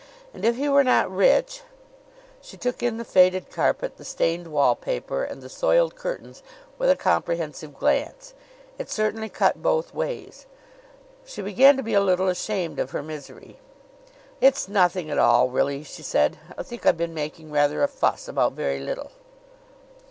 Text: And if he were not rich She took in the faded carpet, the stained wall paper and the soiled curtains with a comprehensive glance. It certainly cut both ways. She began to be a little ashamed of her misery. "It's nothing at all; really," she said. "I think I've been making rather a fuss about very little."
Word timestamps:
And 0.33 0.43
if 0.43 0.55
he 0.55 0.67
were 0.67 0.83
not 0.83 1.15
rich 1.15 1.61
She 2.41 2.57
took 2.57 2.81
in 2.81 2.97
the 2.97 3.05
faded 3.05 3.51
carpet, 3.51 3.97
the 3.97 4.03
stained 4.03 4.47
wall 4.47 4.73
paper 4.75 5.23
and 5.23 5.43
the 5.43 5.47
soiled 5.47 5.95
curtains 5.95 6.41
with 6.79 6.89
a 6.89 6.95
comprehensive 6.95 7.77
glance. 7.77 8.33
It 8.79 8.89
certainly 8.89 9.29
cut 9.29 9.61
both 9.61 9.93
ways. 9.93 10.47
She 11.23 11.43
began 11.43 11.77
to 11.77 11.83
be 11.83 11.93
a 11.93 12.01
little 12.01 12.29
ashamed 12.29 12.79
of 12.79 12.89
her 12.89 13.03
misery. 13.03 13.59
"It's 14.41 14.67
nothing 14.67 15.11
at 15.11 15.19
all; 15.19 15.49
really," 15.49 15.83
she 15.83 16.01
said. 16.01 16.39
"I 16.57 16.63
think 16.63 16.87
I've 16.87 16.97
been 16.97 17.13
making 17.13 17.51
rather 17.51 17.83
a 17.83 17.87
fuss 17.87 18.27
about 18.27 18.53
very 18.53 18.79
little." 18.79 19.11